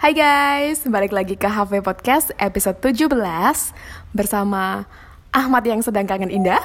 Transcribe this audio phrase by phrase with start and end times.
[0.00, 3.12] Hai guys, balik lagi ke HV Podcast episode 17
[4.16, 4.88] bersama
[5.28, 6.56] Ahmad yang sedang kangen Indah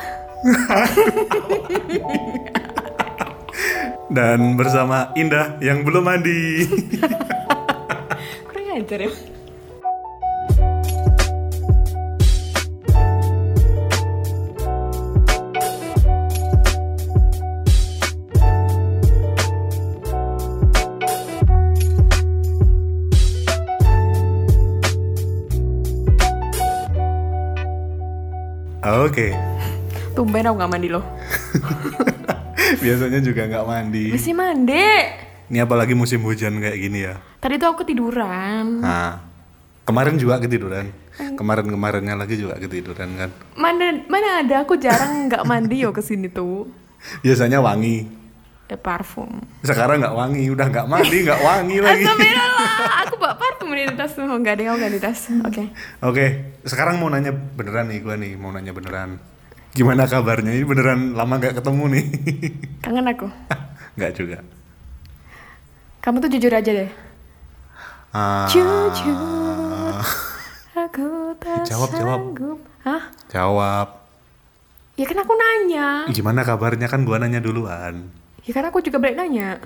[4.15, 6.63] Dan bersama Indah yang belum mandi.
[8.47, 9.34] Kurang ajar ya
[28.85, 29.33] Oke,
[30.13, 31.01] Tumben aku gak mandi loh
[32.85, 34.05] biasanya juga nggak mandi.
[34.13, 34.85] Masih mandi
[35.49, 37.17] Ini apalagi musim hujan kayak gini ya.
[37.37, 39.21] Tadi tuh aku ketiduran Nah,
[39.85, 40.89] kemarin juga ketiduran.
[41.15, 43.29] Kemarin-kemarinnya lagi juga ketiduran kan.
[43.53, 46.69] Mana mana ada aku jarang nggak mandi yo ke sini tuh
[47.21, 48.24] Biasanya wangi.
[48.65, 49.29] Eh parfum
[49.61, 52.01] Sekarang nggak wangi, udah nggak mandi, nggak wangi lagi.
[52.01, 55.19] Astagfirullah, aku bawa parfum di tas Oh, nggak ada yang nggak di tas.
[55.45, 55.63] Oke.
[56.01, 56.25] Oke,
[56.65, 59.21] sekarang mau nanya beneran nih gua nih, mau nanya beneran.
[59.77, 60.49] Gimana kabarnya?
[60.49, 62.05] Ini beneran lama nggak ketemu nih.
[62.83, 63.27] Kangen aku.
[64.01, 64.37] Nggak juga.
[66.01, 66.89] Kamu tuh jujur aja deh.
[68.15, 69.93] Ah, Jujur.
[70.73, 72.19] Aku tak Jawab, jawab.
[72.81, 73.03] Hah?
[73.29, 73.87] Jawab.
[74.97, 76.07] Ya kan aku nanya.
[76.09, 78.09] Gimana kabarnya kan gua nanya duluan.
[78.45, 79.57] Ya kan aku juga balik nanya.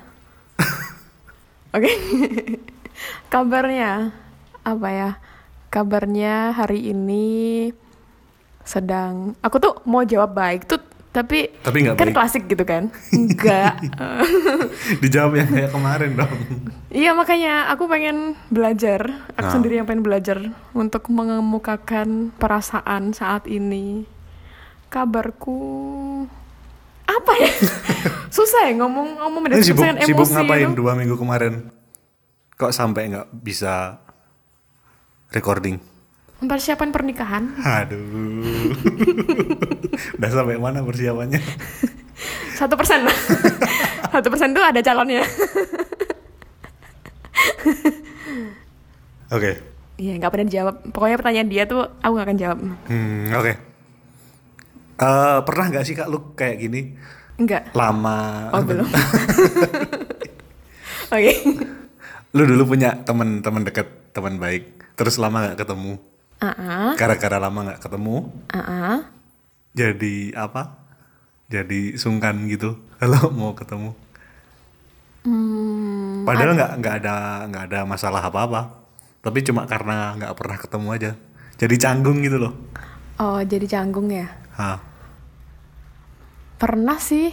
[1.69, 1.91] Oke.
[3.27, 4.11] Kabarnya
[4.61, 5.11] apa ya?
[5.69, 7.69] Kabarnya hari ini
[8.61, 10.77] sedang aku tuh mau jawab baik tuh
[11.09, 12.15] tapi Tapi nggak kan baik.
[12.15, 13.81] klasik gitu kan enggak
[15.01, 16.37] Dijawab yang kayak kemarin dong.
[16.87, 19.49] iya makanya aku pengen belajar aku Nah.
[19.51, 20.37] sendiri yang pengen belajar
[20.71, 24.05] untuk mengemukakan perasaan saat ini
[24.87, 26.29] kabarku
[27.09, 27.49] apa ya
[28.35, 30.75] susah ya ngomong ngomong Ini sibuk, mendeskripsikan sibuk emosi ngapain itu.
[30.75, 31.53] dua minggu kemarin?
[32.53, 33.97] Kok sampai nggak bisa
[35.29, 35.81] recording?
[36.39, 38.71] Persiapan pernikahan Aduh.
[40.15, 41.41] Udah sampai mana persiapannya?
[42.53, 43.07] satu persen
[44.11, 45.23] satu persen tuh ada calonnya
[49.29, 49.51] Oke.
[49.95, 53.51] iya nggak pernah dijawab pokoknya pertanyaan dia tuh aku nggak akan jawab Hmm, oke.
[54.99, 56.91] Eh, pernah nggak sih kak lu kayak gini
[57.39, 58.51] enggak lama?
[58.51, 58.83] oh belum
[61.15, 61.33] oke
[62.29, 65.97] Lu dulu punya teman-teman deket, teman baik, terus lama nggak ketemu.
[66.93, 69.01] Gara-gara lama nggak ketemu, ah
[69.73, 70.77] jadi apa?
[71.49, 73.97] Jadi sungkan gitu kalau mau ketemu.
[75.25, 77.15] hmm, Padahal nggak nggak ada
[77.49, 78.77] nggak ada masalah apa-apa,
[79.25, 81.11] tapi cuma karena nggak pernah ketemu aja.
[81.57, 82.53] Jadi canggung gitu loh.
[83.19, 84.79] oh jadi canggung ya Hah.
[86.59, 87.31] Pernah sih.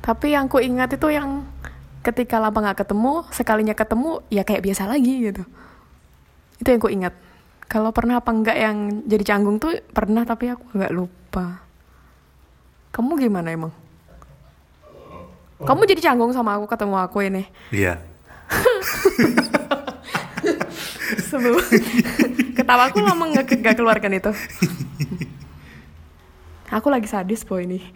[0.00, 1.44] Tapi yang ku ingat itu yang
[2.06, 5.42] ketika lama nggak ketemu sekalinya ketemu ya kayak biasa lagi gitu.
[6.62, 7.12] Itu yang ku ingat
[7.68, 11.60] kalau pernah apa enggak yang jadi canggung tuh pernah tapi aku nggak lupa.
[12.94, 13.74] Kamu gimana emang?
[15.58, 17.44] Kamu jadi canggung sama aku ketemu aku ini?
[17.74, 18.00] Iya.
[21.28, 21.60] sebelum
[22.56, 24.30] ketawa aku lama nggak nggak keluarkan itu
[26.70, 27.80] aku lagi sadis boy ini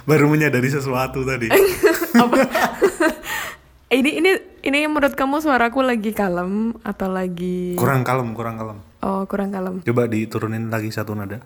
[0.00, 1.52] Baru menyadari sesuatu tadi.
[3.90, 4.30] ini ini
[4.60, 8.78] ini menurut kamu suaraku lagi kalem atau lagi Kurang kalem, kurang kalem.
[9.00, 11.42] oh kurang kalem Coba diturunin lagi satu nada.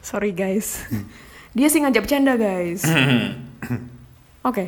[0.00, 0.84] sorry guys
[1.50, 2.84] dia sih ngajak bercanda guys
[4.48, 4.64] oke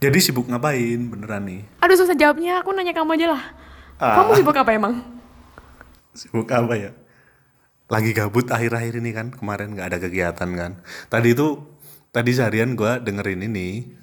[0.00, 1.60] Jadi sibuk ngapain beneran nih?
[1.76, 3.42] aduh susah jawabnya aku nanya kamu aja lah
[3.96, 4.16] Ah.
[4.16, 5.04] kamu sibuk apa emang
[6.14, 6.90] Sibuk apa ya?
[7.90, 10.72] Lagi gabut akhir-akhir ini kan, kemarin nggak ada kegiatan kan.
[11.10, 11.58] Tadi itu,
[12.14, 13.98] tadi seharian gua dengerin ini,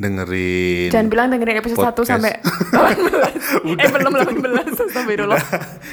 [0.00, 0.88] dengerin.
[0.88, 2.08] jangan bilang dengerin episode 1 podcast.
[2.08, 2.32] sampai
[3.76, 4.12] 18 eh belum
[4.72, 5.36] 18 sampai dulu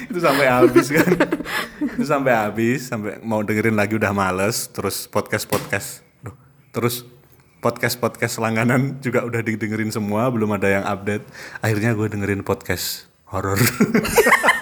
[0.07, 1.11] itu sampai habis kan
[1.83, 6.07] itu sampai habis sampai mau dengerin lagi udah males terus podcast podcast
[6.71, 7.03] terus
[7.59, 11.27] podcast podcast langganan juga udah didengerin semua belum ada yang update
[11.59, 13.59] akhirnya gue dengerin podcast horor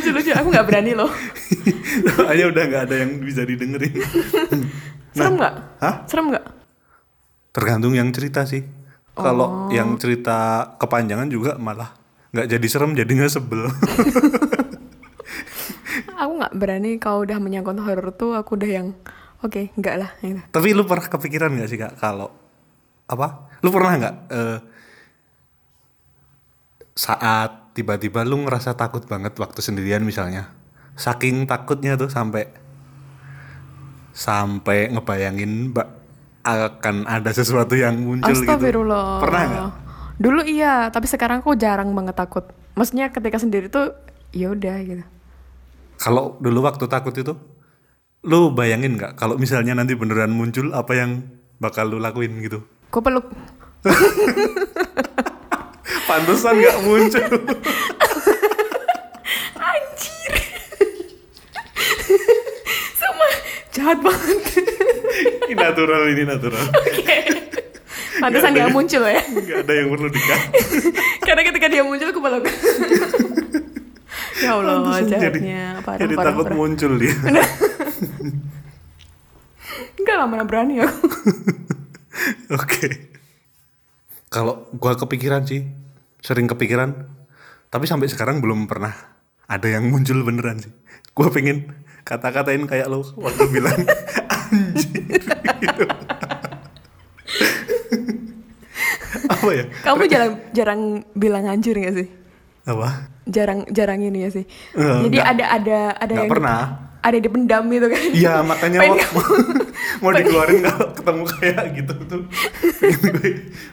[0.00, 0.30] ya, lucu lucu.
[0.32, 1.10] Lucu aku nggak berani loh.
[2.16, 3.92] Soalnya udah nggak ada yang bisa didengerin.
[5.16, 5.54] Serem nggak?
[5.84, 5.94] Hah?
[6.08, 6.44] Serem nggak?
[7.52, 8.64] Tergantung yang cerita sih.
[9.20, 11.92] Kalau yang cerita kepanjangan juga malah
[12.32, 13.68] nggak jadi serem jadinya sebel.
[16.20, 18.88] Aku nggak berani kalau udah menyangkut horor tuh aku udah yang
[19.40, 20.40] oke nggak lah gitu.
[20.52, 22.28] Tapi lu pernah kepikiran gak sih kak kalau
[23.08, 23.50] apa?
[23.64, 24.58] Lu pernah nggak eh,
[26.92, 30.52] saat tiba-tiba lu ngerasa takut banget waktu sendirian misalnya,
[31.00, 32.52] saking takutnya tuh sampai
[34.12, 35.88] sampai ngebayangin mbak
[36.44, 38.52] akan ada sesuatu yang muncul gitu.
[39.24, 39.68] Pernah nggak?
[40.20, 42.44] Dulu iya, tapi sekarang kok jarang banget takut.
[42.76, 43.96] Maksudnya ketika sendiri tuh
[44.36, 45.04] ya udah gitu.
[45.96, 47.32] Kalau dulu waktu takut itu,
[48.28, 51.24] lu bayangin nggak kalau misalnya nanti beneran muncul apa yang
[51.56, 52.60] bakal lu lakuin gitu?
[52.92, 53.24] Gue peluk.
[56.10, 57.22] Pantesan nggak muncul.
[59.62, 60.32] Anjir.
[62.98, 63.26] Sama
[63.70, 64.38] jahat banget.
[65.46, 66.66] ini natural ini natural.
[68.20, 69.22] Pantesan Nggak ada gak muncul ya.
[69.22, 70.40] Nggak ada yang perlu dikat.
[71.22, 72.44] Karena ketika dia muncul aku peluk.
[74.42, 75.62] ya Allah, Pantesan jahatnya.
[75.78, 76.56] Jadi parah, takut parah.
[76.58, 77.14] muncul dia.
[79.94, 81.06] Enggak lah, mana berani aku.
[82.60, 82.88] Oke.
[84.26, 85.64] Kalau gua kepikiran sih,
[86.20, 87.08] sering kepikiran,
[87.68, 88.92] tapi sampai sekarang belum pernah
[89.44, 90.72] ada yang muncul beneran sih.
[91.12, 93.76] Gua pengen kata-katain kayak lo waktu bilang
[94.54, 95.04] anjir.
[95.60, 95.84] gitu.
[99.30, 99.64] Apa ya?
[99.82, 100.80] Kamu jarang jarang
[101.14, 102.08] bilang anjir gak sih?
[102.66, 103.08] Apa?
[103.24, 104.44] Jarang jarang ini ya sih.
[104.74, 105.32] Eh, Jadi nggak.
[105.32, 106.60] ada ada ada Nggak yang pernah.
[107.00, 108.00] Ada yang dipendam gitu kan.
[108.12, 109.24] Iya makanya Pengen mau,
[110.04, 112.22] mau dikeluarin kalau ketemu kayak gitu tuh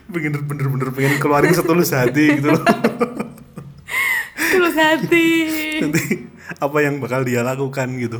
[0.07, 2.63] pengen bener-bener pengen keluarin setulus hati gitu loh
[4.37, 5.27] Tulus hati.
[5.83, 6.03] nanti
[6.57, 8.19] apa yang bakal dia lakukan gitu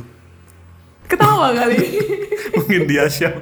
[1.08, 1.80] Ketawa kali.
[2.60, 3.40] mungkin dia siap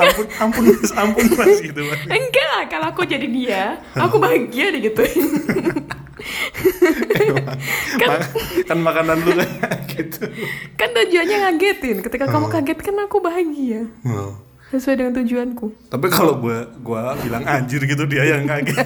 [0.00, 3.62] ampun ampun mas ampun mas gitu mas Enggak, kalau aku jadi dia,
[3.92, 5.02] aku bahagia deh gitu.
[8.08, 8.26] Ma-
[8.64, 9.32] kan makanan lu
[9.92, 10.24] gitu
[10.74, 11.96] kan tujuannya ngagetin.
[12.00, 13.86] Ketika kamu kaget kan aku bahagia.
[14.04, 14.34] Oh.
[14.68, 15.72] Sesuai dengan tujuanku.
[15.88, 18.76] tapi kalau gue gua bilang anjir gitu dia yang kaget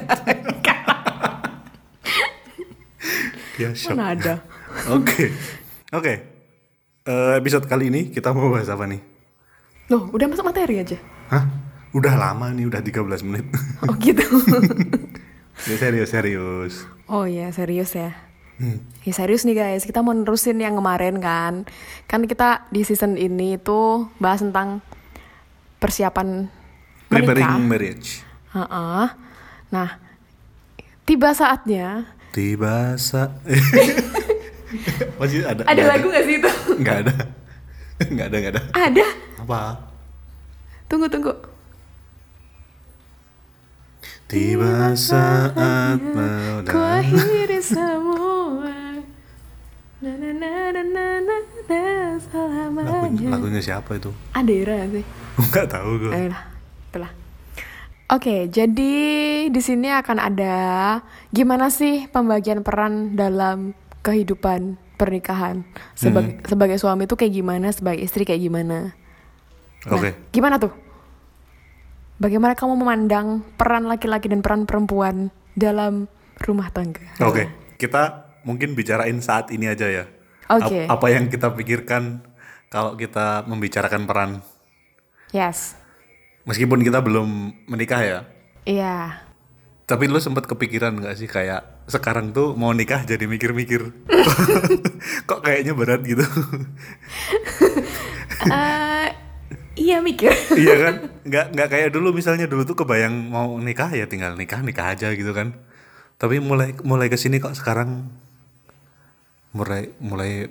[3.52, 4.34] dia shock Mana ada?
[4.88, 5.24] oke
[5.90, 6.14] oke
[7.02, 9.02] Eh, episode kali ini kita mau bahas apa nih
[9.90, 10.94] Loh, udah masuk materi aja.
[11.26, 11.50] Hah?
[11.90, 13.42] Udah lama nih, udah 13 menit.
[13.82, 14.22] Oh gitu.
[15.66, 16.86] ya serius, serius.
[17.12, 18.16] Oh ya, serius ya.
[18.56, 18.80] Hmm.
[19.04, 21.68] Ya serius nih guys, kita mau nerusin yang kemarin kan.
[22.08, 24.80] Kan kita di season ini tuh bahas tentang
[25.76, 26.48] persiapan
[27.12, 27.28] menikah.
[27.28, 28.24] Preparing marriage.
[28.56, 29.04] Heeh.
[29.72, 29.88] Nah,
[31.04, 32.08] tiba saatnya.
[32.32, 33.28] Tiba sa...
[35.20, 35.68] Masih ada?
[35.68, 36.50] Ada lagu gak sih itu?
[36.80, 37.14] Nggak ada.
[38.12, 38.62] Nggak ada, nggak ada.
[38.74, 39.06] Ada.
[39.46, 39.60] Apa?
[40.90, 41.51] Tunggu, tunggu.
[44.32, 46.72] Tiba saat muda.
[46.72, 48.72] akhiri semua.
[50.00, 51.36] Na na na na na na
[51.68, 51.82] na
[52.16, 53.28] selamanya.
[53.28, 54.08] lagunya siapa itu?
[54.32, 55.04] Adera sih.
[55.52, 56.12] Nggak tahu gue.
[56.16, 56.42] Ayolah,
[56.88, 57.12] itulah.
[58.08, 58.92] Oke, jadi
[59.52, 60.56] di sini akan ada
[61.28, 65.60] gimana sih pembagian peran dalam kehidupan pernikahan
[65.92, 68.96] sebagai sebagai suami tuh kayak gimana, sebagai istri kayak gimana.
[69.84, 70.16] Nah, Oke.
[70.32, 70.72] Gimana tuh?
[72.22, 73.26] Bagaimana kamu memandang
[73.58, 76.06] peran laki-laki dan peran perempuan dalam
[76.38, 77.02] rumah tangga?
[77.18, 78.14] Oke, kita
[78.46, 80.04] mungkin bicarain saat ini aja ya.
[80.46, 80.86] Oke.
[80.86, 82.22] Ap- apa yang kita pikirkan
[82.68, 84.30] kalau kita membicarakan peran
[85.32, 85.74] Yes.
[86.44, 87.26] Meskipun kita belum
[87.66, 88.18] menikah ya,
[88.62, 89.24] Iya.
[89.82, 93.80] tapi lu sempat kepikiran nggak sih kayak sekarang tuh mau nikah jadi mikir-mikir,
[95.28, 96.22] kok kayaknya berat gitu?
[98.42, 98.91] Eh,
[99.82, 100.30] iya mikir.
[100.54, 100.94] iya kan?
[101.26, 105.10] Nggak nggak kayak dulu misalnya dulu tuh kebayang mau nikah ya tinggal nikah nikah aja
[105.10, 105.58] gitu kan?
[106.22, 108.06] Tapi mulai mulai ke sini kok sekarang
[109.50, 110.46] mulai mulai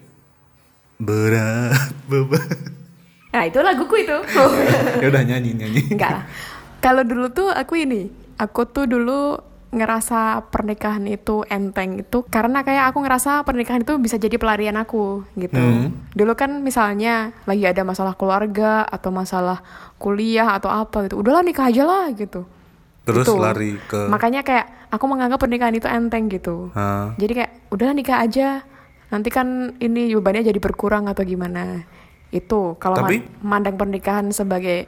[0.99, 2.43] berat beban.
[3.31, 4.17] Nah, itu laguku itu.
[4.99, 5.81] ya udah nyanyi nyanyi.
[5.95, 6.27] Enggak.
[6.83, 9.39] Kalau dulu tuh aku ini, aku tuh dulu
[9.71, 15.23] ngerasa pernikahan itu enteng itu karena kayak aku ngerasa pernikahan itu bisa jadi pelarian aku
[15.33, 15.55] gitu.
[15.55, 15.95] Hmm.
[16.11, 19.63] Dulu kan misalnya lagi ada masalah keluarga atau masalah
[19.95, 21.17] kuliah atau apa gitu.
[21.17, 22.43] Udahlah nikah aja lah gitu.
[23.01, 23.33] Terus Gitu.
[23.33, 26.69] lari ke Makanya kayak aku menganggap pernikahan itu enteng gitu.
[26.71, 28.61] Ah, Jadi kayak udahlah nikah aja.
[29.07, 29.47] Nanti kan
[29.77, 31.87] ini bebannya jadi berkurang atau gimana.
[32.29, 34.85] Itu kalau Tapi- ma- mandang pernikahan sebagai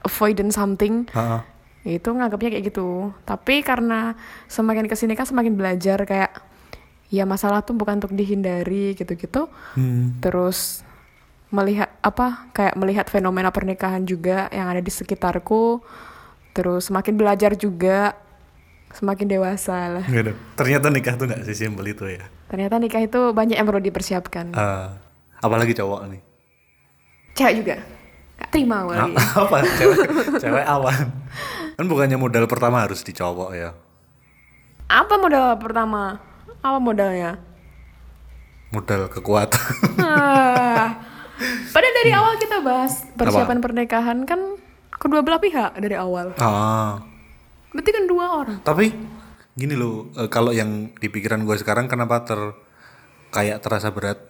[0.00, 1.42] avoidance something ah, ah.
[1.82, 3.10] Itu nganggapnya kayak gitu.
[3.26, 4.14] Tapi karena
[4.46, 6.30] semakin ke sini kan semakin belajar kayak
[7.10, 9.50] ya masalah tuh bukan untuk dihindari gitu-gitu.
[9.74, 10.18] Hmm.
[10.22, 10.86] Terus
[11.52, 15.82] melihat apa kayak melihat fenomena pernikahan juga yang ada di sekitarku.
[16.54, 18.14] Terus semakin belajar juga
[18.94, 20.06] semakin dewasa lah.
[20.06, 20.32] Ada.
[20.54, 22.24] Ternyata nikah tuh nggak sesimpel itu ya.
[22.46, 24.52] Ternyata nikah itu banyak yang perlu dipersiapkan.
[24.52, 25.00] Ah,
[25.40, 26.20] apalagi cowok nih.
[27.32, 27.76] Cewek juga.
[28.36, 29.08] Gak terima aku Ah,
[29.46, 29.98] apa cewek
[30.40, 31.04] cewek awan
[31.72, 33.70] kan bukannya modal pertama harus di cowok ya
[34.84, 36.20] Apa modal pertama?
[36.58, 37.40] Apa modalnya?
[38.70, 39.60] modal kekuatan
[39.98, 40.96] Ah,
[41.72, 44.60] Padahal dari awal kita bahas persiapan pernikahan kan
[44.92, 46.36] kedua belah pihak dari awal.
[46.36, 47.02] Ah,
[47.68, 48.58] Berarti kan dua orang.
[48.60, 48.92] tapi
[49.52, 52.38] gini loh, eh, kalau yang di pikiran gue sekarang kenapa ter
[53.30, 54.22] kayak terasa berat?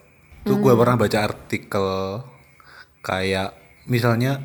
[0.42, 1.86] Tuh gue pernah baca artikel
[3.00, 3.50] kayak
[3.84, 4.40] misalnya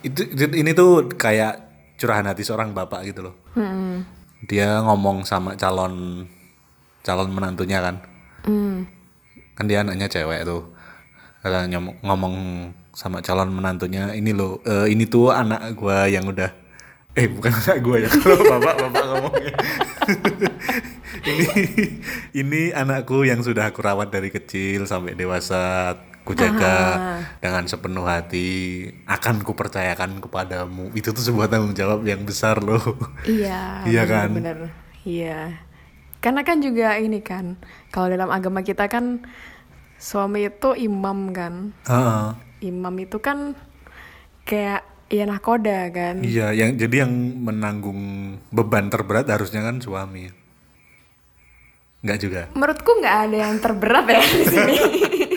[0.00, 1.71] itu, itu- ini tuh kayak
[2.02, 3.34] curahan hati seorang bapak gitu loh.
[3.54, 4.02] Hmm.
[4.42, 6.26] Dia ngomong sama calon
[7.06, 8.02] calon menantunya kan.
[8.42, 8.90] Hmm.
[9.54, 10.66] kan dia anaknya cewek tuh
[12.02, 12.34] ngomong
[12.92, 16.50] sama calon menantunya ini loh eh, ini tuh anak gua yang udah
[17.16, 19.54] eh bukan anak gua ya kalau bapak bapak ngomongnya
[21.30, 21.48] ini
[22.36, 26.76] ini anakku yang sudah aku rawat dari kecil sampai dewasa ku jaga
[27.42, 32.94] dengan sepenuh hati akan ku percayakan kepadamu itu tuh sebuah tanggung jawab yang besar loh
[33.26, 33.82] Iya.
[33.90, 34.30] Iya kan?
[34.30, 34.58] Bener.
[35.02, 35.58] Iya.
[36.22, 37.58] Karena kan juga ini kan,
[37.90, 39.26] kalau dalam agama kita kan
[39.98, 41.74] suami itu imam kan.
[41.90, 42.26] Heeh.
[42.70, 43.58] Imam itu kan
[44.46, 46.22] kayak ya nahkoda kan.
[46.22, 47.12] Iya, yang jadi yang
[47.42, 47.98] menanggung
[48.54, 50.30] beban terberat harusnya kan suami.
[52.06, 52.42] Enggak juga.
[52.54, 54.76] Menurutku nggak ada yang terberat ya di sini.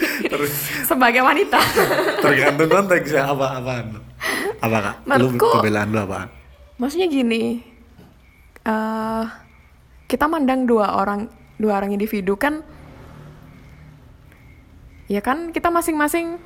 [0.86, 1.60] Sebagai wanita.
[2.24, 3.86] Tergantung konteksnya apa apaan.
[4.60, 4.96] Apa kak?
[5.20, 6.30] Lu pembelaan lu apaan?
[6.76, 7.64] Maksudnya gini,
[8.68, 9.24] eh
[10.06, 12.60] kita mandang dua orang dua orang individu kan,
[15.08, 16.38] ya kan kita masing-masing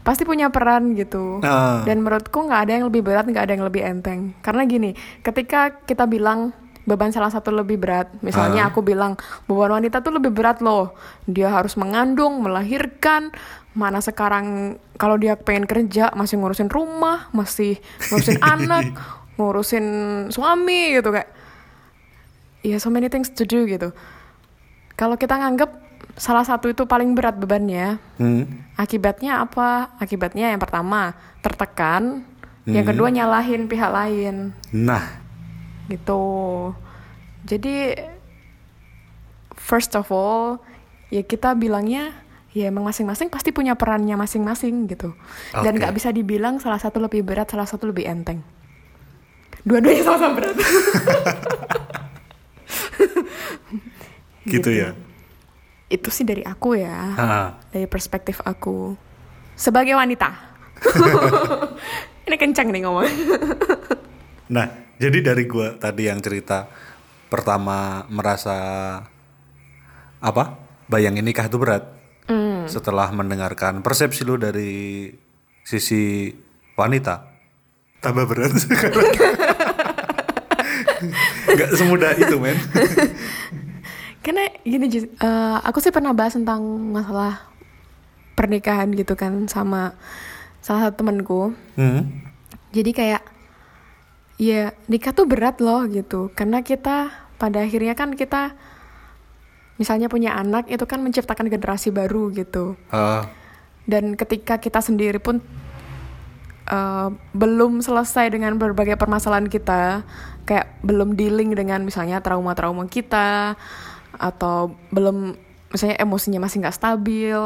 [0.00, 1.40] pasti punya peran gitu.
[1.44, 1.84] Ah.
[1.84, 4.20] Dan menurutku nggak ada yang lebih berat, nggak ada yang lebih enteng.
[4.40, 4.90] Karena gini,
[5.24, 8.68] ketika kita bilang beban salah satu lebih berat, misalnya Ah.
[8.68, 10.96] aku bilang beban wanita tuh lebih berat loh.
[11.24, 13.30] Dia harus mengandung, melahirkan.
[13.70, 18.90] Mana sekarang kalau dia pengen kerja masih ngurusin rumah, masih ngurusin anak,
[19.36, 19.86] ngurusin
[20.28, 21.30] suami gitu kayak.
[22.60, 23.94] Ya so many things to do gitu.
[24.92, 25.70] Kalau kita nganggep
[26.14, 28.68] salah satu itu paling berat bebannya, Hmm.
[28.74, 29.96] Akibatnya apa?
[29.96, 32.24] Akibatnya yang pertama tertekan,
[32.64, 35.00] yang kedua nyalahin pihak lain, Nah,
[35.90, 36.22] gitu.
[37.44, 37.98] Jadi
[39.58, 40.62] first of all,
[41.10, 42.14] ya kita bilangnya
[42.50, 45.14] ya emang masing-masing pasti punya perannya masing-masing gitu.
[45.54, 45.78] Dan Oke.
[45.82, 48.42] nggak bisa dibilang salah satu lebih berat, salah satu lebih enteng.
[49.66, 50.56] Dua-duanya sama-sama berat.
[54.54, 54.96] gitu, ya.
[55.90, 56.96] Itu sih dari aku ya.
[57.18, 57.48] Ah.
[57.74, 58.94] dari perspektif aku
[59.58, 60.32] sebagai wanita.
[62.26, 63.04] Ini kencang nih ngomong.
[64.50, 64.66] Nah,
[65.00, 66.68] jadi dari gua tadi yang cerita
[67.32, 68.58] pertama merasa
[70.20, 70.60] apa?
[70.92, 71.88] Bayangin nikah itu berat.
[72.68, 75.10] Setelah mendengarkan persepsi lu dari
[75.64, 76.30] sisi
[76.76, 77.26] wanita,
[77.98, 79.10] tambah berat sekarang.
[81.50, 82.54] Gak semudah itu, men.
[84.24, 86.60] Karena gini, eh, aku sih pernah bahas tentang
[86.92, 87.50] masalah
[88.36, 89.96] pernikahan gitu kan sama
[90.60, 91.56] salah satu temanku.
[91.74, 92.28] Hmm.
[92.70, 93.22] Jadi kayak
[94.40, 96.32] ya nikah tuh berat loh gitu.
[96.32, 98.56] Karena kita pada akhirnya kan kita
[99.76, 102.80] misalnya punya anak itu kan menciptakan generasi baru gitu.
[102.88, 103.28] Ah,
[103.84, 105.44] dan ketika kita sendiri pun
[106.70, 110.04] uh, belum selesai dengan berbagai permasalahan kita
[110.44, 113.58] kayak belum dealing dengan misalnya trauma-trauma kita
[114.16, 115.38] atau belum
[115.70, 117.38] misalnya emosinya masih nggak stabil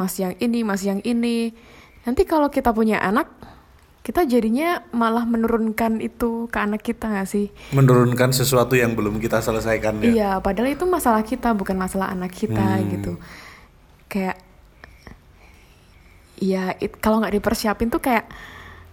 [0.00, 1.52] masih yang ini masih yang ini
[2.08, 3.28] nanti kalau kita punya anak
[4.06, 9.42] kita jadinya malah menurunkan itu ke anak kita nggak sih menurunkan sesuatu yang belum kita
[9.42, 10.06] selesaikan ya.
[10.06, 13.18] Iya, padahal itu masalah kita, bukan masalah anak kita gitu.
[14.06, 14.38] Kayak,
[16.38, 18.30] ya it- kalau nggak dipersiapin tuh kayak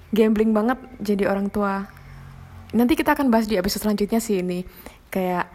[0.09, 1.85] gambling banget jadi orang tua.
[2.73, 4.65] Nanti kita akan bahas di episode selanjutnya sih ini.
[5.13, 5.45] Kayak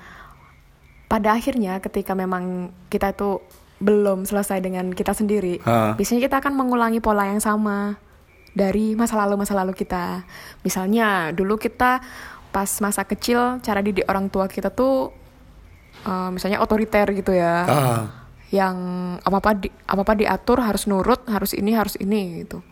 [1.11, 3.43] pada akhirnya ketika memang kita itu
[3.83, 5.99] belum selesai dengan kita sendiri, Ha.
[5.99, 7.99] biasanya kita akan mengulangi pola yang sama
[8.57, 10.25] dari masa lalu masa lalu kita.
[10.65, 12.01] Misalnya dulu kita
[12.49, 15.13] pas masa kecil cara didik orang tua kita tuh
[16.05, 17.57] eh, misalnya otoriter gitu ya.
[17.69, 18.03] Ah,
[18.49, 18.77] Yang
[19.29, 22.65] apa-apa di, apa-apa diatur harus nurut, harus ini, harus ini gitu.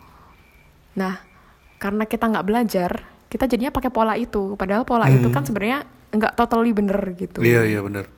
[0.96, 1.20] Nah,
[1.76, 2.90] karena kita nggak belajar,
[3.28, 4.56] kita jadinya pakai pola itu.
[4.56, 5.84] Padahal pola itu kan sebenarnya
[6.16, 7.44] nggak totally bener gitu.
[7.44, 8.08] iya iya benar.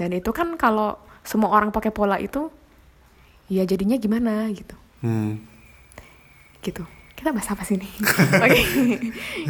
[0.00, 2.48] Dan itu kan kalau semua orang pakai pola itu,
[3.52, 4.72] ya jadinya gimana gitu.
[5.04, 5.44] Hmm.
[6.62, 6.82] Gitu.
[7.18, 7.90] Kita bahas apa sih nih?
[8.46, 8.62] Oke.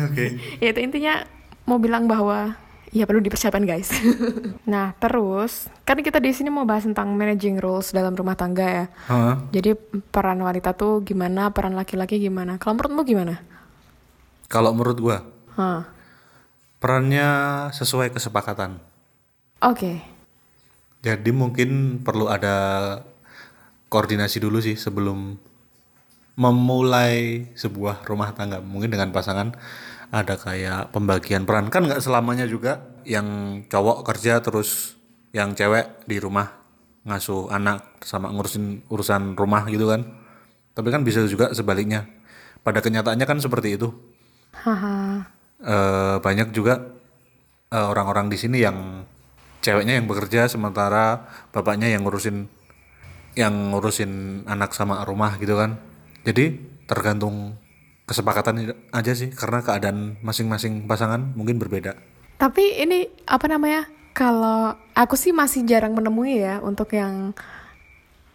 [0.09, 0.25] Oke.
[0.61, 1.25] ya itu intinya
[1.69, 2.57] mau bilang bahwa
[2.89, 3.93] ya perlu dipersiapkan guys.
[4.73, 8.85] nah terus kan kita di sini mau bahas tentang managing roles dalam rumah tangga ya.
[9.09, 9.77] Ah, Jadi
[10.09, 12.57] peran wanita tuh gimana, peran laki-laki gimana?
[12.57, 13.35] Kalau menurutmu gimana?
[14.49, 15.19] Kalau menurut gua
[15.61, 15.85] Hah.
[16.81, 17.29] perannya
[17.77, 18.81] sesuai kesepakatan.
[19.61, 20.01] Oke.
[21.05, 22.57] Jadi mungkin perlu ada
[23.93, 25.37] koordinasi dulu sih sebelum
[26.39, 28.63] memulai sebuah rumah tangga.
[28.63, 29.59] Mungkin dengan pasangan
[30.15, 31.67] ada kayak pembagian peran.
[31.69, 34.95] Kan nggak selamanya juga yang cowok kerja terus
[35.35, 36.55] yang cewek di rumah
[37.03, 40.07] ngasuh anak sama ngurusin urusan rumah gitu kan.
[40.79, 42.07] Tapi kan bisa juga sebaliknya.
[42.63, 43.91] Pada kenyataannya kan seperti itu.
[44.55, 45.27] Haha.
[45.59, 46.95] Eh, banyak juga
[47.75, 49.03] eh, orang-orang di sini yang
[49.59, 52.47] ceweknya yang bekerja sementara bapaknya yang ngurusin
[53.35, 55.88] yang ngurusin anak sama rumah gitu kan
[56.29, 57.57] jadi tergantung
[58.05, 61.97] kesepakatan aja sih karena keadaan masing-masing pasangan mungkin berbeda
[62.37, 63.89] Tapi ini apa namanya?
[64.13, 67.35] Kalau aku sih masih jarang menemui ya untuk yang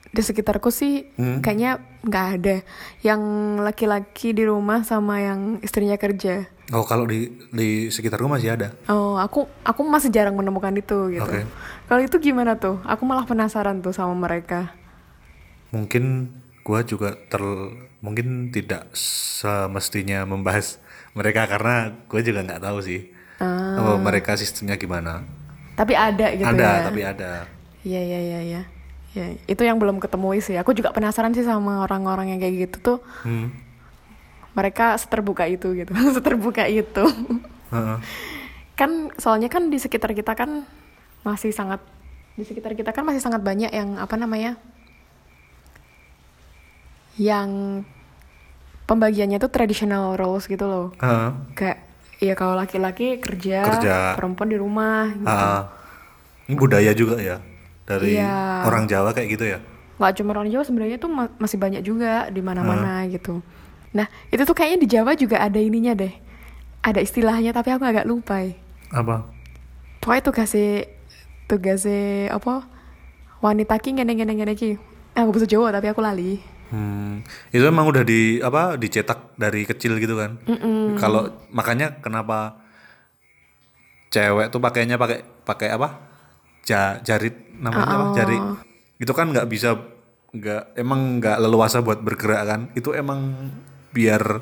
[0.09, 1.07] di sekitarku sih
[1.39, 2.55] kayaknya nggak ada
[3.01, 3.21] yang
[3.63, 6.45] laki-laki di rumah sama yang istrinya kerja.
[6.69, 11.23] oh kalau di di sekitarku masih ada Oh, aku aku masih jarang menemukan itu gitu.
[11.25, 11.43] Oke.
[11.89, 12.77] Kalau itu gimana tuh?
[12.85, 14.75] Aku malah penasaran tuh sama mereka.
[15.73, 16.29] mungkin
[16.63, 17.43] gua juga ter
[18.00, 20.79] mungkin tidak semestinya membahas
[21.13, 25.24] mereka karena gue juga nggak tahu sih oh, mereka sistemnya gimana
[25.74, 26.84] Tapi ada gitu ada ya.
[26.86, 27.32] tapi ada
[27.84, 28.62] Iya iya iya iya.
[29.13, 30.58] Ya, itu yang belum ketemu sih.
[30.58, 33.00] Aku juga penasaran sih sama orang-orang yang kayak gitu tuh.
[33.22, 33.53] Hmm.
[34.58, 35.91] Mereka seterbuka itu gitu.
[36.17, 37.05] seterbuka itu.
[37.70, 38.00] Heeh.
[38.74, 40.65] kan soalnya kan di sekitar kita kan
[41.22, 41.77] masih sangat
[42.34, 44.58] di sekitar kita kan masih sangat banyak yang apa namanya?
[47.15, 47.82] Yang
[48.84, 50.88] pembagiannya tuh traditional roles gitu loh.
[50.98, 51.29] Heeh.
[51.53, 51.77] Kayak
[52.20, 53.96] ya kalau laki-laki kerja, Kerja.
[54.15, 55.27] perempuan di rumah gitu.
[55.27, 55.72] Ah,
[56.46, 57.38] ini budaya juga ya
[57.84, 58.63] dari Iya.
[58.63, 59.60] orang Jawa kayak gitu ya.
[59.93, 63.39] nggak cuma orang Jawa sebenarnya tuh ma- masih banyak juga di mana-mana gitu.
[63.93, 66.12] Nah itu tuh kayaknya di Jawa juga ada ininya deh,
[66.82, 68.41] ada istilahnya tapi aku agak lupa.
[68.41, 68.58] ya.
[68.89, 69.29] Apa?
[70.01, 70.72] Pokoknya tugasnya
[71.46, 72.65] tugasnya apa
[73.39, 74.72] wanita ki ngene ngene ngene ki.
[75.13, 76.41] Aku bisa Jawa tapi aku lali.
[76.74, 77.22] Hmm,
[77.53, 80.42] itu emang udah di apa dicetak dari kecil gitu kan.
[80.98, 82.58] Kalau makanya kenapa
[84.10, 86.02] cewek tuh pakainya pakai pakai apa?
[86.65, 88.06] Ja, jarit namanya apa?
[88.17, 88.41] Jarit.
[88.97, 89.78] Itu kan nggak bisa
[90.34, 92.62] nggak emang nggak leluasa buat bergerak kan.
[92.74, 93.54] Itu emang
[93.93, 94.41] biar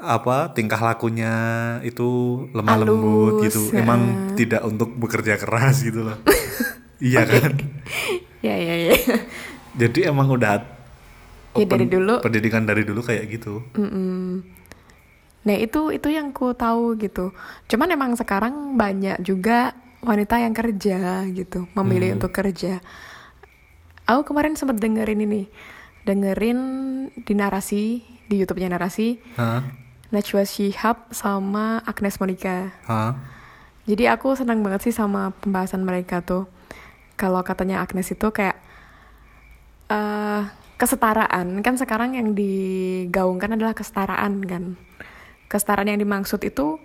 [0.00, 1.34] apa tingkah lakunya
[1.84, 3.62] itu lemah lembut Halus, gitu.
[3.76, 3.84] ya.
[3.84, 6.16] Emang tidak untuk bekerja keras gitu loh.
[7.04, 7.52] iya kan?
[8.40, 8.96] Ya ya ya.
[9.76, 10.77] Jadi emang udah
[11.56, 12.20] Ya, dari dulu.
[12.20, 13.64] pendidikan dari dulu kayak gitu.
[13.74, 14.44] Mm-mm.
[15.48, 17.32] Nah itu itu yang ku tahu gitu.
[17.70, 19.72] Cuman emang sekarang banyak juga
[20.04, 22.78] wanita yang kerja gitu, memilih untuk kerja.
[24.06, 25.48] Aku kemarin sempat dengerin ini,
[26.04, 26.60] dengerin
[27.16, 29.64] di narasi di YouTube-nya narasi Hah?
[30.12, 32.72] Najwa Shihab sama Agnes Monica.
[32.84, 33.16] Hah?
[33.88, 36.44] Jadi aku senang banget sih sama pembahasan mereka tuh.
[37.16, 38.56] Kalau katanya Agnes itu kayak
[39.88, 40.42] eh
[40.78, 44.64] kesetaraan kan sekarang yang digaungkan adalah kesetaraan kan.
[45.50, 46.78] Kesetaraan yang dimaksud itu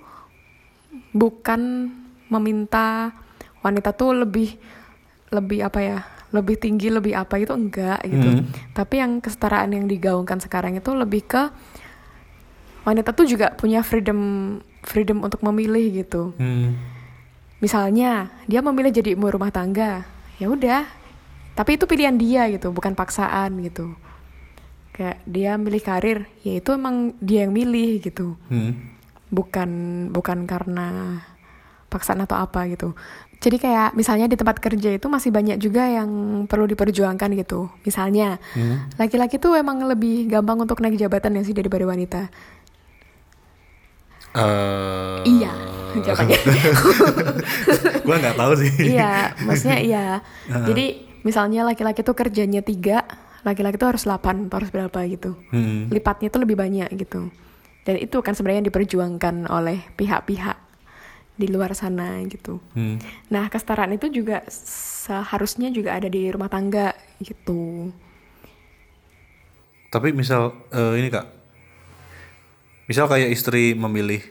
[1.14, 1.94] bukan
[2.30, 3.14] meminta
[3.62, 4.58] wanita tuh lebih
[5.30, 5.98] lebih apa ya
[6.34, 8.46] lebih tinggi lebih apa itu enggak gitu Hmm.
[8.74, 11.50] tapi yang kesetaraan yang digaungkan sekarang itu lebih ke
[12.84, 16.78] wanita tuh juga punya freedom freedom untuk memilih gitu Hmm.
[17.62, 20.06] misalnya dia memilih jadi ibu rumah tangga
[20.38, 20.86] ya udah
[21.54, 23.94] tapi itu pilihan dia gitu bukan paksaan gitu.
[24.92, 28.38] Kayak dia milih karir ya itu emang dia yang milih gitu.
[28.48, 28.94] Hmm.
[29.34, 29.70] bukan
[30.14, 31.18] bukan karena
[31.90, 32.94] paksaan atau apa gitu.
[33.38, 36.10] Jadi kayak misalnya di tempat kerja itu masih banyak juga yang
[36.46, 37.66] perlu diperjuangkan gitu.
[37.82, 38.86] Misalnya Hmm.
[38.96, 42.22] laki-laki tuh emang lebih gampang untuk naik jabatan ya sih daripada wanita.
[44.34, 45.54] Eh, iya
[46.06, 46.40] jawabannya.
[48.02, 48.72] Gua nggak tahu sih.
[48.90, 50.06] iya maksudnya iya.
[50.70, 50.86] Jadi
[51.24, 53.04] misalnya laki-laki tuh kerjanya tiga
[53.44, 55.36] laki-laki tuh harus 8 atau harus berapa gitu.
[55.52, 55.92] Hmm.
[55.92, 57.28] lipatnya tuh lebih banyak gitu.
[57.84, 60.56] Dan itu kan sebenarnya yang diperjuangkan oleh pihak-pihak
[61.36, 62.64] di luar sana gitu.
[62.78, 63.02] Hmm.
[63.28, 67.92] nah kesetaraan itu juga seharusnya juga ada di rumah tangga gitu.
[69.92, 71.28] Tapi misal eh, ini kak,
[72.88, 74.24] misal kayak istri memilih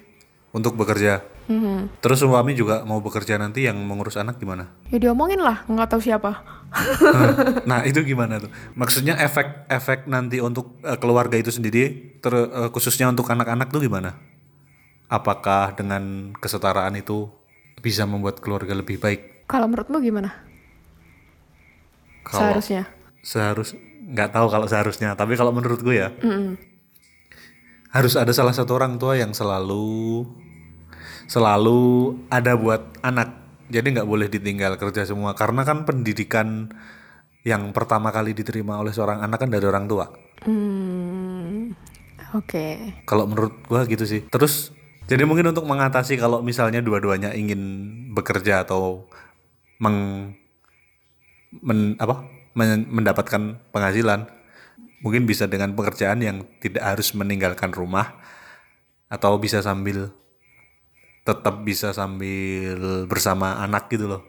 [0.57, 1.99] untuk bekerja, Mhm.
[1.99, 4.71] terus suami juga mau bekerja nanti yang mengurus anak gimana?
[4.89, 6.63] ya diomongin lah nggak tahu siapa
[7.69, 8.49] nah itu gimana tuh?
[8.73, 14.17] Maksudnya efek-efek nanti untuk eh, keluarga itu sendiri, ter- eh, khususnya untuk anak-anak tuh gimana?
[15.07, 17.29] Apakah dengan kesetaraan itu
[17.79, 19.45] bisa membuat keluarga lebih baik?
[19.45, 20.33] kalau menurutmu gimana
[22.25, 22.89] Kalau- seharusnya
[23.21, 26.57] Seharus nggak tahu kalau seharusnya, tapi kalau menurut gue ya Mm-mm.
[27.91, 30.25] harus ada salah satu orang tua yang selalu
[31.27, 33.43] selalu ada buat anak.
[33.73, 36.69] Jadi nggak boleh ditinggal kerja semua karena kan pendidikan
[37.43, 40.07] yang pertama kali diterima oleh seorang anak kan dari orang tua.
[40.45, 41.73] Hmm,
[42.33, 42.97] Oke.
[43.05, 44.25] Kalau menurut gua gitu sih.
[44.29, 44.73] Terus
[45.11, 47.61] jadi mungkin untuk mengatasi kalau misalnya dua-duanya ingin
[48.17, 49.05] bekerja atau
[49.83, 50.31] meng
[51.61, 52.25] men- apa
[52.57, 54.31] men- mendapatkan penghasilan
[55.03, 58.17] mungkin bisa dengan pekerjaan yang tidak harus meninggalkan rumah
[59.13, 60.15] atau bisa sambil
[61.23, 64.23] tetap bisa sambil bersama anak gitu loh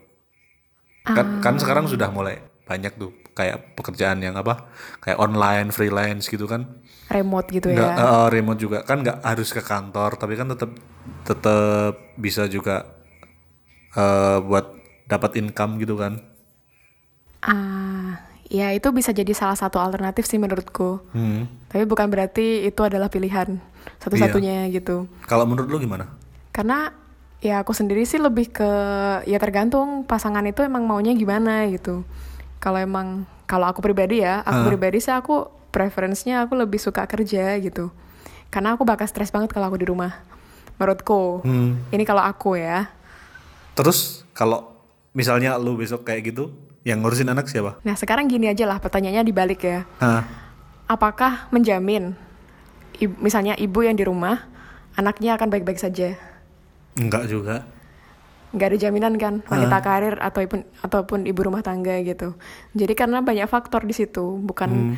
[1.04, 4.70] kan kan sekarang sudah mulai banyak tuh kayak pekerjaan yang apa
[5.02, 6.80] kayak online freelance gitu kan
[7.10, 8.06] Remote gitu nggak ya.
[8.08, 10.72] eh, remote juga kan nggak harus ke kantor tapi kan tetap
[11.26, 12.88] tetap bisa juga
[13.94, 14.66] eh, buat
[15.06, 16.22] dapat income gitu kan
[17.44, 21.04] Ah, ya itu bisa jadi salah satu alternatif sih menurutku.
[21.12, 21.44] Hmm.
[21.68, 23.60] Tapi bukan berarti itu adalah pilihan
[24.00, 25.12] satu-satunya gitu.
[25.28, 26.08] kalau menurut lu gimana
[26.54, 26.94] Karena
[27.42, 28.72] ya aku sendiri sih lebih ke
[29.26, 32.06] ya tergantung pasangan itu emang maunya gimana gitu.
[32.58, 37.58] Kalau emang kalau aku pribadi ya, aku pribadi sih aku preferensinya aku lebih suka kerja
[37.60, 37.90] gitu.
[38.48, 40.22] Karena aku bakal stres banget kalau aku di rumah.
[40.74, 41.42] Menurutku.
[41.42, 41.82] Hmm.
[41.90, 42.88] Ini kalau aku ya.
[43.74, 44.70] terus kalau
[45.12, 49.26] misalnya lu besok kayak gitu yang ngurusin anak siapa Nah, sekarang gini aja lah pertanyaannya
[49.26, 49.82] dibalik ya.
[49.98, 50.22] Hah?
[50.86, 52.14] apakah menjamin
[52.96, 54.46] i- misalnya ibu yang di rumah
[54.94, 56.14] anaknya akan baik-baik saja
[56.98, 57.66] enggak juga.
[58.54, 62.38] Nggak ada jaminan kan wanita karir ataupun ataupun ibu rumah tangga gitu.
[62.78, 64.94] Jadi karena banyak faktor di situ bukan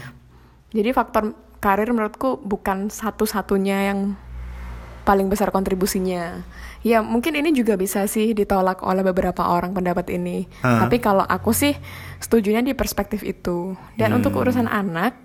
[0.75, 1.31] jadi faktor
[1.63, 3.99] karir menurutku bukan satu-satunya yang
[5.07, 6.43] paling besar kontribusinya.
[6.83, 10.49] Ya mungkin ini juga bisa sih ditolak oleh beberapa orang pendapat ini.
[10.65, 10.83] Ah.
[10.83, 11.77] tapi kalau aku sih
[12.19, 13.79] setujunya di perspektif itu.
[13.95, 15.15] Dan untuk urusan anak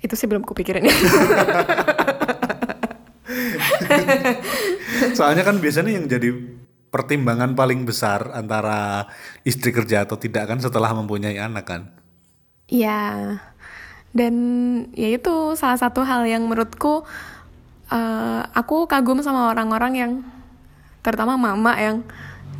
[0.00, 0.88] itu sih belum kupikirin
[5.16, 6.30] soalnya kan biasanya yang jadi
[6.90, 9.06] pertimbangan paling besar antara
[9.46, 11.82] istri kerja atau tidak kan setelah mempunyai anak kan
[12.70, 13.34] Ya,
[14.14, 14.34] dan
[14.94, 17.02] ya itu salah satu hal yang menurutku
[17.90, 20.12] eh, aku kagum sama orang-orang yang
[21.02, 22.06] terutama mama yang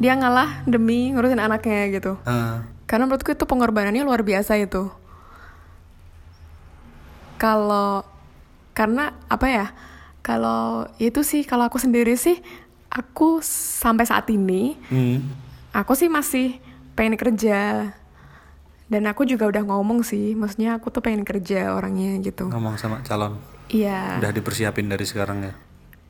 [0.02, 2.18] dia ngalah demi ngurusin anaknya gitu.
[2.26, 4.90] Ah, Karena menurutku itu pengorbanannya luar biasa itu.
[7.40, 8.04] Kalau
[8.76, 9.66] karena apa ya?
[10.20, 12.38] Kalau itu sih kalau aku sendiri sih
[12.90, 13.40] aku
[13.80, 15.18] sampai saat ini hmm.
[15.72, 16.60] aku sih masih
[16.98, 17.92] pengen kerja.
[18.90, 22.50] Dan aku juga udah ngomong sih maksudnya aku tuh pengen kerja orangnya gitu.
[22.50, 23.38] Ngomong sama calon.
[23.70, 24.18] Iya.
[24.18, 25.54] Udah dipersiapin dari sekarang ya?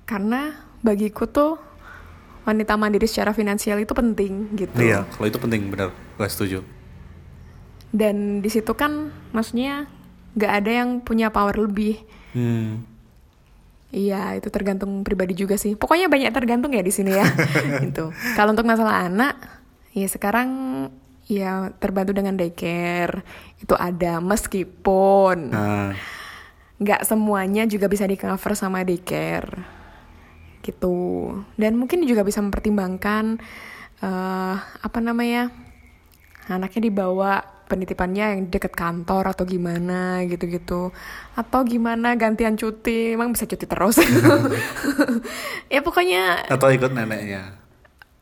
[0.08, 1.60] Karena bagiku tuh
[2.48, 4.80] wanita mandiri secara finansial itu penting gitu.
[4.80, 5.92] Iya kalau itu penting benar.
[6.16, 6.58] Gue setuju.
[7.92, 9.86] Dan di situ kan maksudnya
[10.34, 12.00] nggak ada yang punya power lebih.
[12.32, 12.86] Hmm.
[13.90, 15.74] Iya, itu tergantung pribadi juga sih.
[15.74, 17.26] Pokoknya banyak tergantung ya di sini ya.
[17.84, 18.14] gitu.
[18.38, 19.34] Kalau untuk masalah anak,
[19.90, 20.48] ya sekarang
[21.26, 23.26] ya terbantu dengan daycare.
[23.58, 25.94] Itu ada meskipun nah
[26.80, 29.52] nggak semuanya juga bisa di cover sama daycare.
[30.64, 30.98] Gitu.
[31.58, 33.36] Dan mungkin juga bisa mempertimbangkan
[34.00, 35.52] eh apa namanya?
[36.48, 40.90] Anaknya dibawa penitipannya yang deket kantor atau gimana gitu-gitu.
[41.38, 44.02] Atau gimana gantian cuti emang bisa cuti terus.
[45.70, 47.54] Ya pokoknya atau ikut neneknya?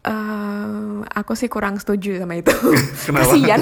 [0.04, 0.68] Eh
[1.16, 2.52] aku sih kurang setuju sama itu.
[3.08, 3.32] Kenapa?
[3.32, 3.60] kasian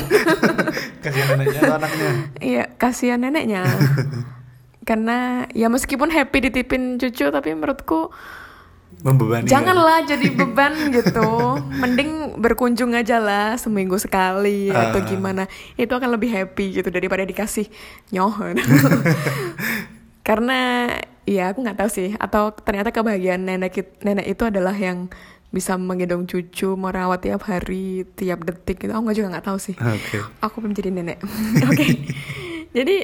[1.05, 2.11] kasihan neneknya anaknya?
[2.43, 3.63] Iya kasihan neneknya.
[4.83, 8.11] Karena ya meskipun happy ditipin cucu tapi menurutku
[9.01, 9.45] membebani?
[9.45, 11.29] Janganlah jadi beban gitu.
[11.77, 15.05] Mending berkunjung aja lah seminggu sekali atau Ah.
[15.05, 15.43] gimana.
[15.75, 17.67] Itu akan lebih happy gitu daripada dikasih
[18.11, 18.57] nyohon.
[20.27, 20.91] Karena
[21.23, 22.09] ya aku nggak tahu sih.
[22.17, 25.07] Atau ternyata kebahagiaan nenek nenek itu adalah yang
[25.49, 28.93] bisa menggendong cucu, merawat tiap hari, tiap detik gitu.
[28.93, 29.75] Aku juga nggak tahu sih.
[29.79, 31.23] oke Aku belum jadi nenek.
[31.71, 31.87] Oke.
[32.75, 32.97] Jadi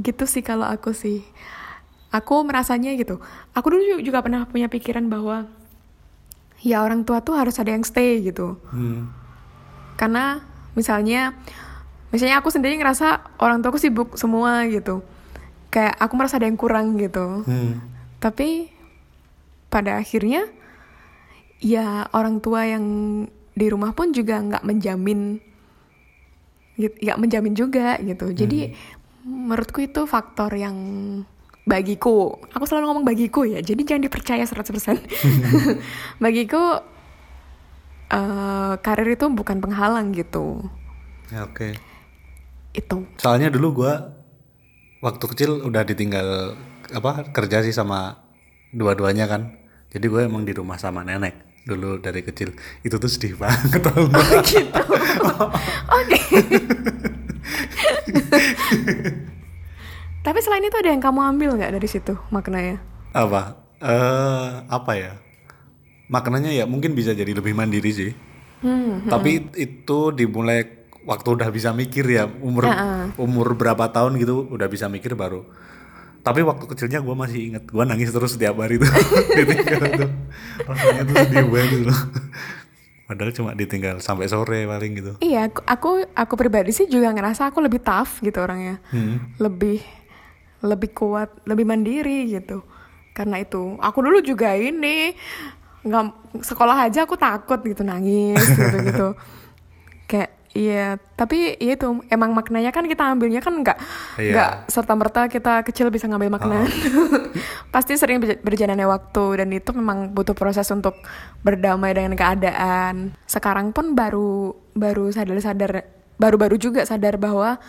[0.00, 1.22] gitu sih kalau aku sih.
[2.08, 3.20] Aku merasanya gitu.
[3.52, 5.44] Aku dulu juga pernah punya pikiran bahwa
[6.64, 8.56] ya orang tua tuh harus ada yang stay gitu.
[8.72, 9.08] hmm.
[9.98, 10.40] Karena
[10.72, 11.36] misalnya
[12.08, 15.04] misalnya aku sendiri ngerasa orang tuaku sibuk semua gitu.
[15.68, 17.44] Kayak aku merasa ada yang kurang gitu.
[17.44, 17.84] Hmm.
[18.18, 18.72] Tapi
[19.68, 20.48] pada akhirnya
[21.60, 22.84] ya orang tua yang
[23.52, 25.42] di rumah pun juga nggak menjamin
[26.78, 28.30] nggak menjamin juga gitu.
[28.32, 28.72] Jadi
[29.26, 30.76] menurutku itu faktor yang
[31.68, 33.60] bagiku, aku selalu ngomong bagiku ya.
[33.60, 35.04] Jadi jangan dipercaya 100%.
[36.24, 36.80] bagiku
[38.08, 40.64] eh, karir itu bukan penghalang gitu.
[41.28, 41.76] Ya, oke
[42.72, 43.04] Itu.
[43.20, 44.16] soalnya dulu gua
[45.04, 46.56] waktu kecil udah ditinggal
[46.96, 48.16] apa kerja sih sama
[48.72, 49.52] dua-duanya kan
[49.92, 51.36] jadi gue emang di rumah sama nenek
[51.68, 54.40] dulu dari kecil itu tuh sedih banget nggak?
[54.48, 54.82] gitu.
[56.00, 56.18] Oke.
[60.22, 62.82] Tapi selain itu ada yang kamu ambil nggak dari situ maknanya?
[63.14, 63.56] Apa?
[63.78, 65.12] Eh apa ya?
[66.08, 68.10] Maknanya ya mungkin bisa jadi lebih mandiri sih.
[68.58, 70.66] Hmm, Tapi itu dimulai
[71.06, 72.66] waktu udah bisa mikir ya umur
[73.16, 75.46] umur berapa tahun gitu udah bisa mikir baru.
[76.26, 78.90] Tapi waktu kecilnya gue masih inget gue nangis terus setiap hari tuh
[79.38, 80.10] ditinggal tuh
[80.66, 82.00] rasanya tuh sedih banget loh.
[83.08, 85.12] Padahal cuma ditinggal sampai sore paling gitu.
[85.24, 88.84] Iya, aku aku, pribadi sih juga ngerasa aku lebih tough gitu orangnya.
[89.40, 89.80] Lebih
[90.60, 92.62] lebih kuat, lebih mandiri gitu.
[93.12, 95.14] Karena itu, aku dulu juga ini
[95.78, 96.04] nggak
[96.42, 99.08] sekolah aja aku takut gitu nangis gitu gitu.
[100.04, 103.78] Kayak iya, tapi iya itu emang maknanya kan kita ambilnya kan nggak
[104.18, 104.32] Iya.
[104.32, 106.66] nggak serta merta kita kecil bisa ngambil makna.
[107.74, 110.98] Pasti sering berja- berjalannya waktu dan itu memang butuh proses untuk
[111.40, 113.14] berdamai dengan keadaan.
[113.24, 117.62] Sekarang pun baru baru sadar-sadar baru-baru juga sadar bahwa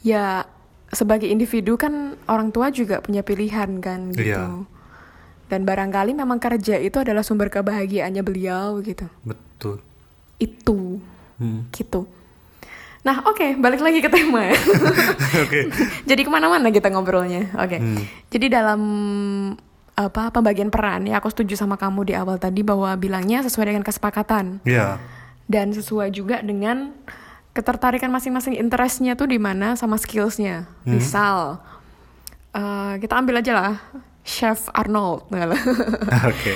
[0.00, 0.48] ya
[0.92, 4.28] sebagai individu kan orang tua juga punya pilihan kan gitu.
[4.30, 4.62] Iya.
[5.48, 9.08] Dan barangkali memang kerja itu adalah sumber kebahagiaannya beliau gitu.
[9.22, 9.80] Betul.
[10.36, 11.00] Itu
[11.36, 11.66] Hmm.
[11.70, 12.06] gitu.
[13.02, 14.54] Nah, oke, balik lagi ke tema ya.
[15.42, 15.66] Oke.
[16.06, 17.50] Jadi ke mana-mana kita ngobrolnya.
[17.58, 17.76] Oke.
[17.76, 17.98] Hmm.
[18.30, 18.80] Jadi dalam
[19.92, 23.84] apa pembagian peran ya aku setuju sama kamu di awal tadi bahwa bilangnya sesuai dengan
[23.84, 24.96] kesepakatan Iya.
[25.44, 26.96] dan sesuai juga dengan
[27.52, 30.68] ketertarikan masing-masing interestnya tuh di mana sama skillsnya.
[30.88, 31.60] Misal
[32.56, 33.74] eh, kita ambil aja lah
[34.24, 35.28] Chef Arnold.
[36.30, 36.52] Oke.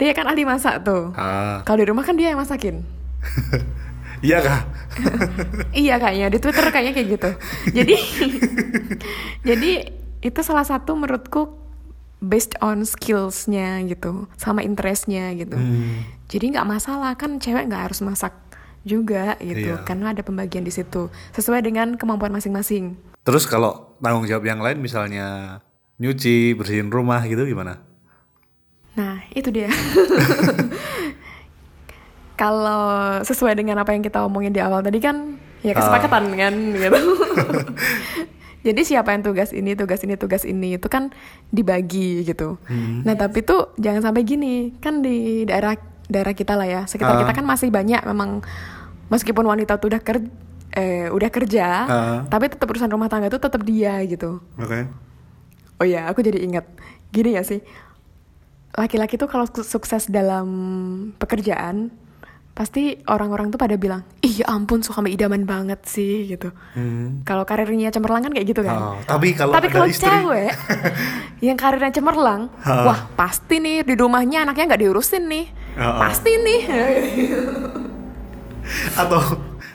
[0.00, 1.14] dia kan ahli masak tuh.
[1.14, 1.62] Ah.
[1.62, 2.82] Kalau di rumah kan dia yang masakin.
[4.22, 4.60] Iya kah?
[5.82, 7.30] iya kayaknya di Twitter kayaknya kayak gitu.
[7.74, 7.96] Jadi
[9.42, 9.72] jadi
[10.22, 11.58] itu salah satu menurutku
[12.22, 15.58] based on skillsnya gitu, sama interestnya gitu.
[15.58, 16.06] Hmm.
[16.30, 18.30] Jadi nggak masalah kan cewek nggak harus masak
[18.82, 19.82] juga gitu, Iya.
[19.82, 22.98] karena ada pembagian di situ sesuai dengan kemampuan masing-masing.
[23.22, 25.58] Terus kalau tanggung jawab yang lain misalnya
[25.96, 27.78] nyuci, bersihin rumah gitu gimana?
[28.92, 29.70] Nah itu dia.
[32.34, 32.82] Kalau
[33.22, 36.98] sesuai dengan apa yang kita omongin di awal tadi kan ya kesepakatan kan gitu.
[38.62, 41.10] Jadi siapa yang tugas ini, tugas ini, tugas ini itu kan
[41.48, 42.58] dibagi gitu.
[43.04, 47.20] Nah tapi tuh jangan sampai gini kan di daerah daerah kita lah ya sekitar Ah.
[47.20, 48.42] kita kan masih banyak memang
[49.12, 50.30] meskipun wanita tuh udah kerja
[50.72, 52.18] eh, udah kerja Ah.
[52.26, 54.40] tapi tetap urusan rumah tangga itu tetap dia gitu.
[54.56, 54.88] Oke.
[55.76, 56.64] Oh ya, aku jadi ingat.
[57.10, 57.60] Gini ya sih.
[58.72, 60.48] Laki-laki tuh kalau su- sukses dalam
[61.14, 61.92] pekerjaan,
[62.52, 66.48] pasti orang-orang tuh pada bilang, "Ih, ya ampun, suami idaman banget sih." gitu.
[66.72, 67.20] Hmm.
[67.22, 68.76] Kalau karirnya cemerlang kan kayak gitu kan.
[68.78, 70.56] Oh, tapi kalau Tapi kalau istri- cewek
[71.46, 72.72] yang karirnya cemerlang, Ha.
[72.82, 75.44] wah pasti nih di rumahnya anaknya nggak diurusin nih.
[75.74, 76.00] Ha-ha.
[76.00, 76.60] Pasti nih.
[79.02, 79.20] atau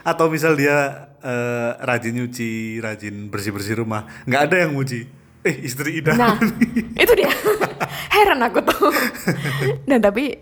[0.03, 5.07] atau misal dia eh, rajin nyuci, rajin bersih-bersih rumah, nggak ada yang muji.
[5.45, 6.12] Eh, istri Ida.
[6.17, 6.36] Nah,
[7.03, 7.31] itu dia.
[8.12, 8.91] Heran aku tuh.
[9.88, 10.36] Dan tapi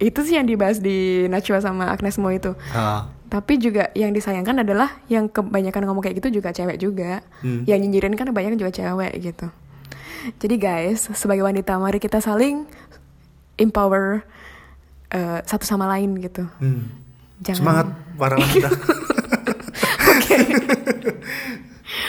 [0.00, 2.52] itu sih yang dibahas di Najwa sama Agnes Mo itu.
[2.72, 7.24] Ah, Tapi juga yang disayangkan adalah yang kebanyakan ngomong kayak gitu juga cewek juga.
[7.40, 7.64] Hmm.
[7.64, 9.46] Yang nyinyirin kan kebanyakan juga cewek gitu.
[10.36, 12.68] Jadi guys, sebagai wanita mari kita saling
[13.56, 14.24] empower
[15.08, 16.44] eh, satu sama lain gitu.
[16.60, 16.99] hmm.
[17.40, 18.68] Jangan Semangat para wanita.
[20.12, 20.36] Oke.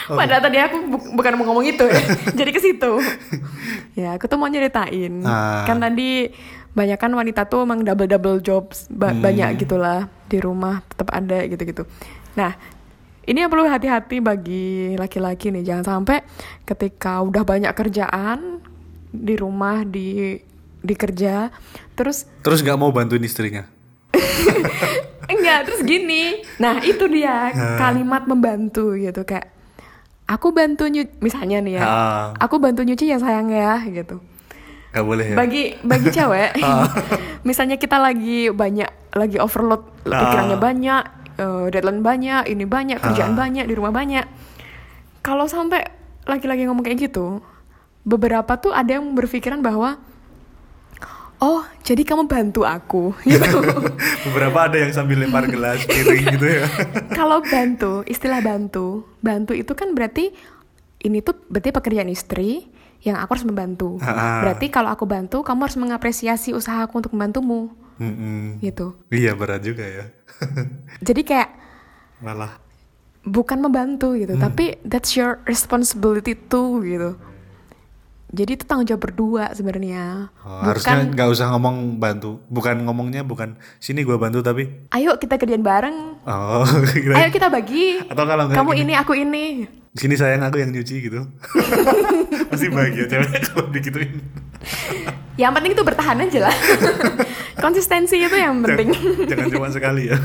[0.04, 2.02] Padahal tadi aku bu- bukan mau ngomong itu ya.
[2.38, 2.92] Jadi ke situ.
[3.94, 5.22] ya, aku tuh mau nyeritain.
[5.22, 5.64] Ah.
[5.64, 6.28] Kan tadi
[6.72, 9.20] banyak kan wanita tuh emang double double jobs ba- Hmm.
[9.20, 11.84] banyak gitulah di rumah tetap ada gitu-gitu.
[12.32, 12.56] Nah,
[13.22, 15.64] ini yang perlu hati-hati bagi laki-laki nih.
[15.64, 16.20] Jangan sampai
[16.62, 18.60] ketika udah banyak kerjaan
[19.08, 20.40] di rumah di
[20.74, 21.52] di kerja
[21.92, 23.64] terus Terus nggak mau bantuin istrinya.
[25.32, 26.44] Enggak, terus gini.
[26.60, 29.48] Nah, itu dia kalimat membantu gitu kayak
[30.28, 31.82] aku bantu nyuci misalnya nih ya.
[31.84, 32.24] Ah.
[32.40, 34.20] Aku bantu nyuci ya sayang ya gitu.
[34.92, 35.36] Nggak boleh ya.
[35.36, 36.50] Bagi bagi cewek,
[37.48, 40.18] misalnya kita lagi banyak lagi overload Ah.
[40.18, 41.02] pikirannya banyak,
[41.38, 44.26] eh, deadline banyak, ini banyak, kerjaan banyak, di rumah banyak.
[45.22, 45.86] Kalau sampai
[46.26, 47.38] laki-laki ngomong kayak gitu,
[48.02, 50.02] beberapa tuh ada yang berpikiran bahwa
[51.42, 53.58] Oh, jadi kamu bantu aku gitu.
[54.30, 56.70] Beberapa ada yang sambil lempar gelas piring gitu ya.
[57.18, 60.30] kalau bantu, istilah bantu, bantu itu kan berarti
[61.02, 62.70] ini tuh berarti pekerjaan istri
[63.02, 63.98] yang aku harus membantu.
[64.06, 64.38] Ah.
[64.38, 68.62] Berarti kalau aku bantu, kamu harus mengapresiasi usahaku untuk membantumu, Mm-mm.
[68.62, 68.94] gitu.
[69.10, 70.04] Iya berat juga ya.
[71.10, 71.50] Jadi kayak
[72.22, 72.54] Malah.
[73.26, 77.18] bukan membantu gitu, tapi that's your responsibility too gitu.
[78.32, 80.32] Jadi itu tanggung jawab berdua sebenarnya.
[80.40, 82.40] Oh, harusnya nggak usah ngomong bantu.
[82.48, 86.16] Bukan ngomongnya bukan sini gua bantu tapi Ayo kita kerjain bareng.
[86.22, 86.64] oh
[86.96, 88.00] kira- Ayo kita bagi.
[88.02, 89.44] atau kalau Kamu gini, ini, aku ini.
[89.92, 91.20] sini sayang aku yang nyuci gitu.
[92.50, 94.16] Masih bahagia cewek kalau digituin.
[95.32, 96.56] Yang penting itu bertahan aja lah.
[97.54, 98.92] Konsistensi itu yang penting.
[99.24, 100.16] Jangan cuma sekali ya.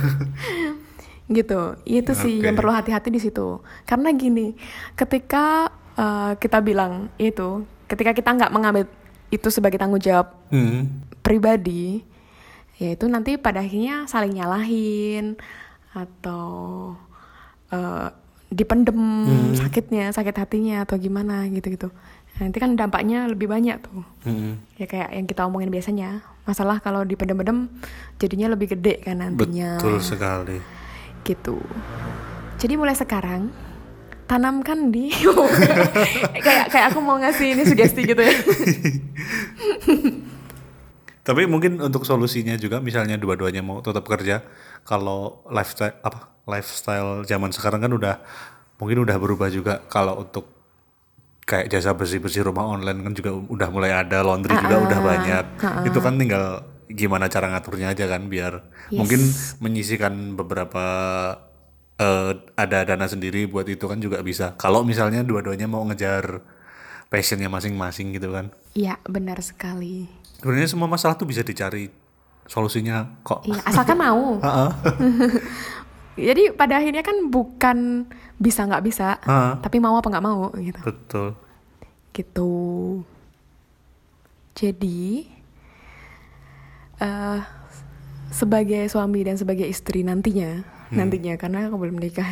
[1.27, 2.45] gitu itu sih Oke.
[2.45, 4.55] yang perlu hati-hati di situ karena gini
[4.95, 8.83] ketika eh, kita bilang itu ketika kita nggak mengambil
[9.27, 10.87] itu sebagai tanggung jawab Hmm.
[11.19, 12.03] pribadi
[12.77, 15.35] ya itu nanti pada akhirnya saling nyalahin
[15.91, 16.93] atau
[17.67, 18.07] eh,
[18.47, 18.95] dipendem
[19.53, 21.91] sakitnya sakit hatinya atau gimana gitu-gitu
[22.37, 24.61] nanti kan dampaknya lebih banyak tuh Hmm.
[24.75, 27.67] ya kayak yang kita omongin biasanya masalah kalau dipendem-pendem
[28.15, 30.57] jadinya lebih gede kan nantinya Betul sekali.
[31.23, 31.59] gitu.
[32.55, 33.51] Jadi mulai sekarang
[34.27, 35.09] tanamkan di
[36.45, 38.35] kayak kayak aku mau ngasih ini sugesti gitu ya.
[41.27, 44.43] Tapi mungkin untuk solusinya juga misalnya dua-duanya mau tetap kerja
[44.87, 48.15] kalau lifestyle apa lifestyle zaman sekarang kan udah
[48.79, 50.47] mungkin udah berubah juga kalau untuk
[51.43, 55.45] kayak jasa bersih-bersih rumah online kan juga udah mulai ada laundry juga udah banyak.
[55.87, 58.63] Itu kan tinggal gimana cara ngaturnya aja kan biar
[58.95, 59.19] mungkin
[59.59, 60.83] menyisihkan beberapa
[61.97, 64.53] eh, ada dana sendiri buat itu kan juga bisa.
[64.57, 66.41] Kalau misalnya dua-duanya mau ngejar
[67.09, 68.53] passionnya masing-masing gitu kan.
[68.77, 70.05] Iya benar sekali.
[70.37, 71.89] Sebenarnya semua masalah tuh bisa dicari
[72.45, 73.43] solusinya kok.
[73.43, 74.37] Iya asalkan mau.
[76.17, 78.09] Jadi pada akhirnya kan bukan
[78.41, 79.53] bisa nggak bisa, Heeh.
[79.61, 80.81] tapi mau apa nggak mau gitu.
[80.81, 81.27] Betul.
[82.13, 82.51] Gitu.
[84.57, 85.29] Jadi
[86.97, 87.39] eh
[88.33, 92.25] sebagai suami dan sebagai istri nantinya, nantinya karena aku belum nikah.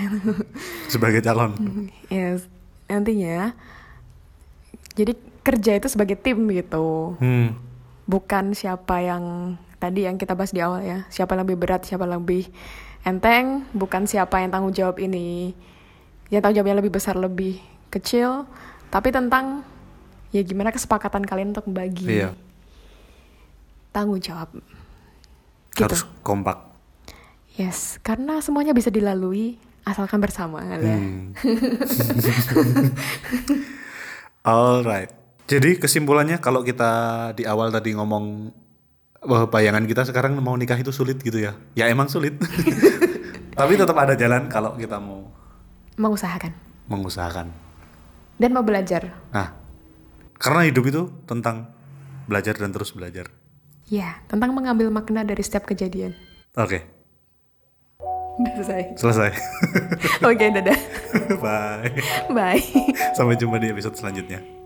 [0.93, 1.55] Sebagai calon.
[2.07, 2.47] Yes,
[2.87, 3.51] nantinya.
[4.95, 5.13] Jadi
[5.43, 7.19] kerja itu sebagai tim gitu.
[7.19, 7.53] Hmm.
[8.07, 11.03] Bukan siapa yang tadi yang kita bahas di awal ya.
[11.11, 12.47] Siapa yang lebih berat, siapa yang lebih
[13.03, 15.51] enteng, bukan siapa yang tanggung jawab ini.
[16.31, 17.59] Yang tanggung jawabnya lebih besar, lebih
[17.91, 18.47] kecil,
[18.89, 19.61] tapi tentang
[20.31, 22.31] ya gimana kesepakatan kalian untuk membagi Iya.
[23.91, 24.51] tanggung jawab.
[25.71, 25.83] Gitu.
[25.85, 26.74] Harus kompak.
[27.55, 30.59] Yes, karena semuanya bisa dilalui asalkan bersama.
[30.65, 30.75] ya.
[30.79, 31.31] Hmm.
[34.45, 35.11] Alright.
[35.45, 36.89] Jadi kesimpulannya kalau kita
[37.37, 38.49] di awal tadi ngomong
[39.25, 41.53] wah bayangan kita sekarang mau nikah itu sulit gitu ya.
[41.77, 42.33] Ya emang sulit.
[43.57, 45.31] Tapi tetap ada jalan kalau kita mau
[45.95, 46.51] Mengusahakan
[46.85, 47.47] mengusahakan.
[48.35, 49.15] dan mau belajar.
[49.31, 49.55] Nah,
[50.35, 51.71] karena hidup itu tentang
[52.27, 53.31] belajar dan terus belajar.
[53.87, 56.11] Ya, tentang mengambil makna dari setiap kejadian.
[56.59, 56.83] Oke,
[58.35, 58.81] Udah selesai.
[58.99, 59.29] selesai.
[60.27, 60.79] Oke, dadah.
[61.43, 61.91] Bye.
[62.31, 62.63] Bye.
[63.15, 64.64] Sampai jumpa di episode selanjutnya.